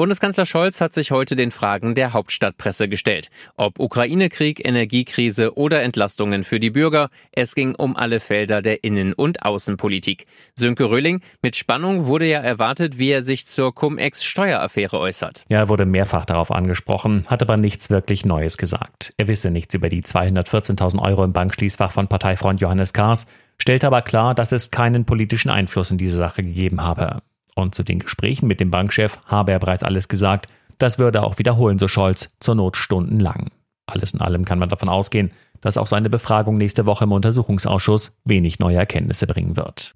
Bundeskanzler 0.00 0.46
Scholz 0.46 0.80
hat 0.80 0.94
sich 0.94 1.10
heute 1.10 1.36
den 1.36 1.50
Fragen 1.50 1.94
der 1.94 2.14
Hauptstadtpresse 2.14 2.88
gestellt. 2.88 3.28
Ob 3.58 3.78
Ukraine-Krieg, 3.78 4.66
Energiekrise 4.66 5.58
oder 5.58 5.82
Entlastungen 5.82 6.42
für 6.42 6.58
die 6.58 6.70
Bürger, 6.70 7.10
es 7.32 7.54
ging 7.54 7.74
um 7.74 7.94
alle 7.98 8.18
Felder 8.18 8.62
der 8.62 8.82
Innen- 8.82 9.12
und 9.12 9.42
Außenpolitik. 9.42 10.24
Sönke 10.54 10.88
Röhling, 10.88 11.20
mit 11.42 11.54
Spannung 11.54 12.06
wurde 12.06 12.26
ja 12.26 12.38
erwartet, 12.38 12.96
wie 12.96 13.10
er 13.10 13.22
sich 13.22 13.46
zur 13.46 13.74
Cum-Ex-Steueraffäre 13.74 14.98
äußert. 14.98 15.44
Ja, 15.50 15.58
er 15.58 15.68
wurde 15.68 15.84
mehrfach 15.84 16.24
darauf 16.24 16.50
angesprochen, 16.50 17.26
hat 17.26 17.42
aber 17.42 17.58
nichts 17.58 17.90
wirklich 17.90 18.24
Neues 18.24 18.56
gesagt. 18.56 19.12
Er 19.18 19.28
wisse 19.28 19.50
nichts 19.50 19.74
über 19.74 19.90
die 19.90 20.02
214.000 20.02 20.98
Euro 21.06 21.24
im 21.24 21.34
Bankschließfach 21.34 21.92
von 21.92 22.08
Parteifreund 22.08 22.62
Johannes 22.62 22.94
Kahrs, 22.94 23.26
stellte 23.58 23.86
aber 23.86 24.00
klar, 24.00 24.34
dass 24.34 24.52
es 24.52 24.70
keinen 24.70 25.04
politischen 25.04 25.50
Einfluss 25.50 25.90
in 25.90 25.98
diese 25.98 26.16
Sache 26.16 26.40
gegeben 26.40 26.80
habe. 26.80 27.20
Und 27.54 27.74
zu 27.74 27.82
den 27.82 27.98
Gesprächen 27.98 28.46
mit 28.46 28.60
dem 28.60 28.70
Bankchef 28.70 29.18
habe 29.26 29.52
er 29.52 29.58
bereits 29.58 29.82
alles 29.82 30.08
gesagt. 30.08 30.48
Das 30.78 30.98
würde 30.98 31.18
er 31.18 31.24
auch 31.24 31.38
wiederholen, 31.38 31.78
so 31.78 31.88
Scholz, 31.88 32.30
zur 32.40 32.54
Not 32.54 32.76
stundenlang. 32.76 33.50
Alles 33.86 34.14
in 34.14 34.20
allem 34.20 34.44
kann 34.44 34.58
man 34.58 34.68
davon 34.68 34.88
ausgehen, 34.88 35.32
dass 35.60 35.76
auch 35.76 35.86
seine 35.86 36.08
Befragung 36.08 36.56
nächste 36.56 36.86
Woche 36.86 37.04
im 37.04 37.12
Untersuchungsausschuss 37.12 38.16
wenig 38.24 38.58
neue 38.58 38.76
Erkenntnisse 38.76 39.26
bringen 39.26 39.56
wird. 39.56 39.94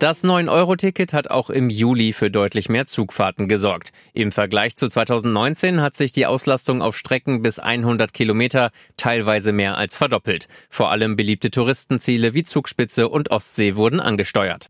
Das 0.00 0.24
9-Euro-Ticket 0.24 1.12
hat 1.12 1.30
auch 1.30 1.50
im 1.50 1.70
Juli 1.70 2.12
für 2.12 2.30
deutlich 2.30 2.68
mehr 2.68 2.84
Zugfahrten 2.84 3.48
gesorgt. 3.48 3.92
Im 4.12 4.32
Vergleich 4.32 4.74
zu 4.76 4.88
2019 4.88 5.80
hat 5.80 5.94
sich 5.94 6.10
die 6.10 6.26
Auslastung 6.26 6.82
auf 6.82 6.96
Strecken 6.96 7.42
bis 7.42 7.60
100 7.60 8.12
Kilometer 8.12 8.72
teilweise 8.96 9.52
mehr 9.52 9.78
als 9.78 9.96
verdoppelt. 9.96 10.48
Vor 10.68 10.90
allem 10.90 11.14
beliebte 11.14 11.50
Touristenziele 11.50 12.34
wie 12.34 12.42
Zugspitze 12.42 13.08
und 13.08 13.30
Ostsee 13.30 13.76
wurden 13.76 14.00
angesteuert. 14.00 14.68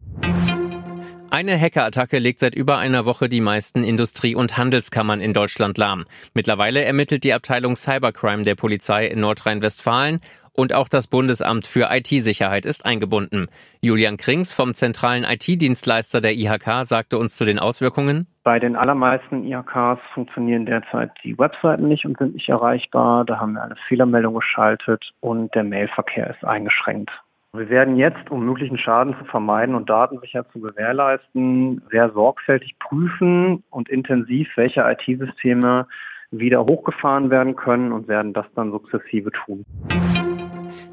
Eine 1.34 1.58
Hackerattacke 1.58 2.20
legt 2.20 2.38
seit 2.38 2.54
über 2.54 2.78
einer 2.78 3.06
Woche 3.06 3.28
die 3.28 3.40
meisten 3.40 3.82
Industrie- 3.82 4.36
und 4.36 4.56
Handelskammern 4.56 5.20
in 5.20 5.32
Deutschland 5.32 5.76
lahm. 5.78 6.04
Mittlerweile 6.32 6.84
ermittelt 6.84 7.24
die 7.24 7.32
Abteilung 7.32 7.74
Cybercrime 7.74 8.44
der 8.44 8.54
Polizei 8.54 9.08
in 9.08 9.18
Nordrhein-Westfalen 9.18 10.20
und 10.52 10.72
auch 10.72 10.88
das 10.88 11.08
Bundesamt 11.08 11.66
für 11.66 11.88
IT-Sicherheit 11.90 12.66
ist 12.66 12.86
eingebunden. 12.86 13.48
Julian 13.80 14.16
Krings 14.16 14.52
vom 14.52 14.74
zentralen 14.74 15.24
IT-Dienstleister 15.24 16.20
der 16.20 16.34
IHK 16.34 16.84
sagte 16.84 17.18
uns 17.18 17.34
zu 17.34 17.44
den 17.44 17.58
Auswirkungen. 17.58 18.28
Bei 18.44 18.60
den 18.60 18.76
allermeisten 18.76 19.42
IHKs 19.42 19.98
funktionieren 20.14 20.66
derzeit 20.66 21.10
die 21.24 21.36
Webseiten 21.36 21.88
nicht 21.88 22.04
und 22.04 22.16
sind 22.16 22.34
nicht 22.34 22.48
erreichbar. 22.48 23.24
Da 23.24 23.40
haben 23.40 23.54
wir 23.54 23.62
eine 23.64 23.74
Fehlermeldung 23.88 24.34
geschaltet 24.34 25.10
und 25.18 25.52
der 25.56 25.64
Mailverkehr 25.64 26.30
ist 26.30 26.44
eingeschränkt. 26.44 27.10
Wir 27.56 27.68
werden 27.68 27.96
jetzt, 27.96 28.30
um 28.30 28.44
möglichen 28.44 28.78
Schaden 28.78 29.14
zu 29.16 29.24
vermeiden 29.26 29.76
und 29.76 29.88
datensicher 29.88 30.44
zu 30.50 30.58
gewährleisten, 30.58 31.82
sehr 31.88 32.10
sorgfältig 32.10 32.76
prüfen 32.80 33.62
und 33.70 33.88
intensiv, 33.88 34.48
welche 34.56 34.80
IT-Systeme 34.80 35.86
wieder 36.32 36.64
hochgefahren 36.64 37.30
werden 37.30 37.54
können 37.54 37.92
und 37.92 38.08
werden 38.08 38.32
das 38.32 38.46
dann 38.56 38.72
sukzessive 38.72 39.30
tun. 39.30 39.64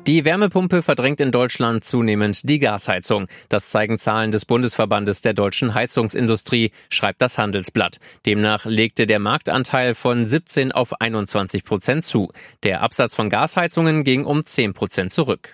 Die 0.06 0.23
Wärmepumpe 0.23 0.84
verdrängt 0.84 1.20
in 1.20 1.31
Deutschland 1.31 1.84
zunehmend 1.84 2.48
die 2.48 2.59
Gasheizung. 2.59 3.25
Das 3.50 3.72
zeigen 3.72 3.98
Zahlen 3.98 4.31
des 4.31 4.46
Bundesverbandes 4.46 5.23
der 5.23 5.34
deutschen 5.34 5.73
Heizungsindustrie, 5.73 6.72
schreibt 6.90 7.23
das 7.23 7.40
Handelsblatt. 7.40 7.98
Demnach 8.28 8.66
legte 8.66 9.08
der 9.08 9.20
Marktanteil 9.20 9.96
von 9.96 10.28
17 10.28 10.72
auf 10.72 11.02
21 11.02 11.64
Prozent 11.64 12.03
zu. 12.03 12.31
Der 12.64 12.84
Absatz 12.84 13.16
von 13.16 13.31
Gasheizungen 13.31 14.03
ging 14.03 14.25
um 14.25 14.44
10 14.46 14.73
Prozent 14.73 15.12
zurück. 15.12 15.53